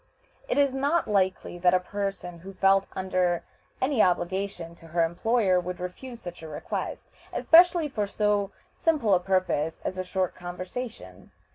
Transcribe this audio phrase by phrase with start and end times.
[0.49, 3.43] It is not likely that a person who felt under
[3.79, 9.19] any obligation to her employer would refuse such a request, especially for so simple a
[9.19, 11.29] purpose as a short conversation.